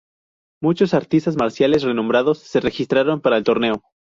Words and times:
Muchos 0.63 0.95
artistas 0.95 1.35
marciales 1.37 1.83
renombrados 1.83 2.39
se 2.39 2.59
registraron 2.59 3.21
para 3.21 3.37
el 3.37 3.43
torneo. 3.43 3.83